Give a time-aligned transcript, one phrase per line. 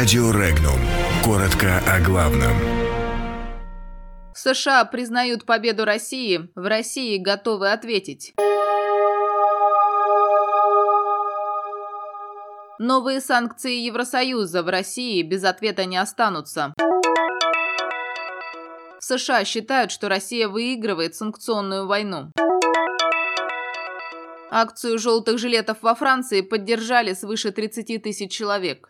[0.00, 0.80] Радио Регнум.
[1.22, 2.54] Коротко о главном.
[4.32, 6.48] США признают победу России.
[6.54, 8.32] В России готовы ответить.
[12.78, 16.72] Новые санкции Евросоюза в России без ответа не останутся.
[18.98, 22.30] В США считают, что Россия выигрывает санкционную войну.
[24.50, 28.88] Акцию желтых жилетов во Франции поддержали свыше 30 тысяч человек.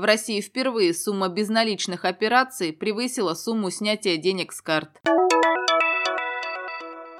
[0.00, 4.88] В России впервые сумма безналичных операций превысила сумму снятия денег с карт.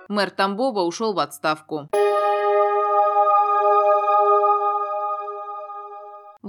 [0.08, 1.90] Мэр Тамбова ушел в отставку.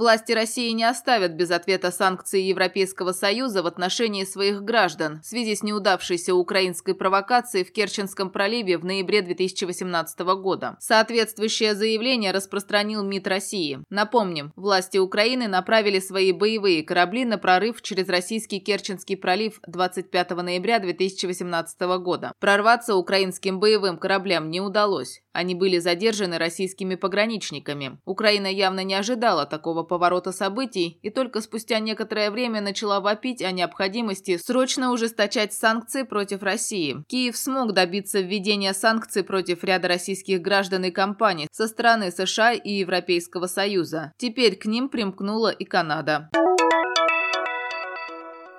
[0.02, 5.56] Власти России не оставят без ответа санкции Европейского Союза в отношении своих граждан в связи
[5.56, 10.76] с неудавшейся украинской провокацией в Керченском проливе в ноябре 2018 года.
[10.80, 13.80] Соответствующее заявление распространил МИД России.
[13.92, 20.80] Напомним, власти Украины направили свои боевые корабли на прорыв через российский Керченский пролив 25 ноября
[20.80, 22.34] 2018 года.
[22.40, 25.22] Прорваться украинским боевым кораблям не удалось.
[25.34, 28.00] Они были задержаны российскими пограничниками.
[28.06, 33.52] Украина явно не ожидала такого поворота событий и только спустя некоторое время начала вопить о
[33.52, 37.04] необходимости срочно ужесточать санкции против России.
[37.08, 42.74] Киев смог добиться введения санкций против ряда российских граждан и компаний со стороны США и
[42.74, 44.14] Европейского Союза.
[44.18, 46.30] Теперь к ним примкнула и Канада.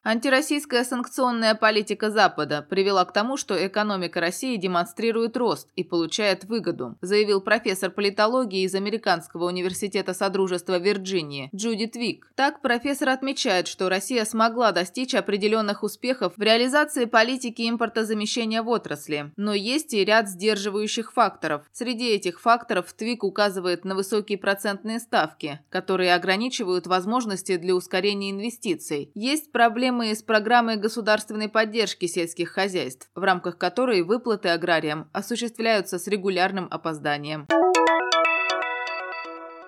[0.04, 6.96] Антироссийская санкционная политика Запада привела к тому, что экономика России демонстрирует рост и получает выгоду,
[7.00, 12.32] заявил профессор политологии из Американского университета Содружества Вирджинии Джуди Твик.
[12.34, 19.30] Так, профессор отмечает, что Россия смогла достичь определенных успехов в реализации политики импортозамещения в отрасли,
[19.36, 21.62] но есть и ряд сдерживающих факторов.
[21.70, 29.12] Среди этих факторов Твик указывает на высокие процентные ставки, которые ограничивают возможности для ускорения инвестиций.
[29.14, 35.98] Есть проблемы проблемы с программой государственной поддержки сельских хозяйств, в рамках которой выплаты аграриям осуществляются
[35.98, 37.46] с регулярным опозданием.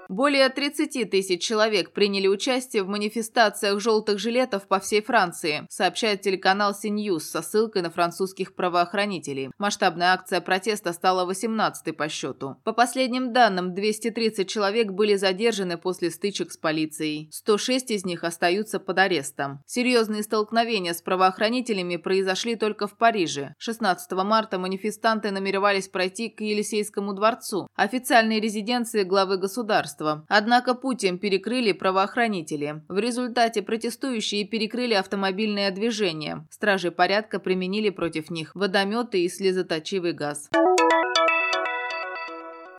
[0.08, 6.72] Более 30 тысяч человек приняли участие в манифестациях желтых жилетов по всей Франции, сообщает телеканал
[6.72, 9.50] CNews со ссылкой на французских правоохранителей.
[9.58, 12.56] Масштабная акция протеста стала 18-й по счету.
[12.64, 17.30] По последним данным, 230 человек были задержаны после стычек с полицией.
[17.32, 19.62] 106 из них остаются под арестом.
[19.66, 23.54] Серьезные столкновения с правоохранителями произошли только в Париже.
[23.58, 30.24] 16 марта манифестанты намеревались пройти к Елисейскому дворцу, официальной резиденции главы государства государства.
[30.28, 32.82] Однако путь им перекрыли правоохранители.
[32.88, 36.46] В результате протестующие перекрыли автомобильное движение.
[36.50, 40.50] Стражи порядка применили против них водометы и слезоточивый газ.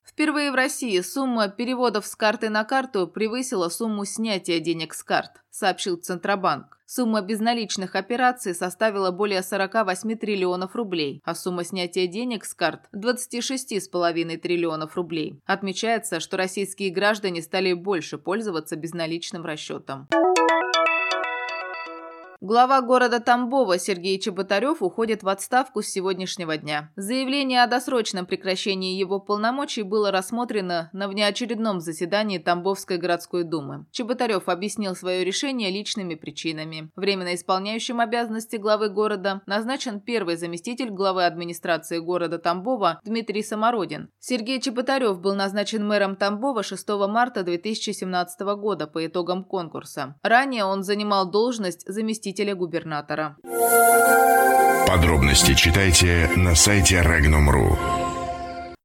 [0.06, 5.32] Впервые в России сумма переводов с карты на карту превысила сумму снятия денег с карт,
[5.52, 6.75] сообщил Центробанк.
[6.88, 14.38] Сумма безналичных операций составила более 48 триллионов рублей, а сумма снятия денег с карт– 26,5
[14.38, 15.41] триллионов рублей.
[15.46, 20.07] Отмечается, что российские граждане стали больше пользоваться безналичным расчетом.
[22.47, 26.91] Глава города Тамбова Сергей Чеботарев уходит в отставку с сегодняшнего дня.
[26.95, 33.88] Заявление о досрочном прекращении его полномочий было рассмотрено на внеочередном заседании Тамбовской городской думы.
[33.89, 36.91] Чеботарев объяснил свое решение личными причинами.
[36.95, 44.09] Временно исполняющим обязанности главы города назначен первый заместитель главы администрации города Тамбова Дмитрий Самородин.
[44.19, 50.19] Сергей Чеботарев был назначен мэром Тамбова 6 марта 2017 года по итогам конкурса.
[50.22, 53.35] Ранее он занимал должность заместителя заместителя губернатора.
[54.88, 58.04] Подробности читайте на сайте Regnum.ru.